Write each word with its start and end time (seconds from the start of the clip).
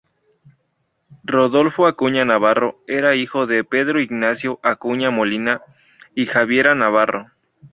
Rodolfo 1.25 1.85
Acuña 1.85 2.25
Navarro 2.25 2.81
era 2.87 3.13
hijo 3.13 3.45
de 3.45 3.63
Pedro 3.63 4.01
Ignacio 4.01 4.59
Acuña 4.63 5.11
Molina 5.11 5.61
y 6.15 6.25
Javiera 6.25 6.73
Navarro. 6.73 7.29